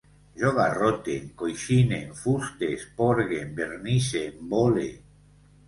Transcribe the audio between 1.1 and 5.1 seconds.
encoixine, enfuste, esporgue, envernisse, embole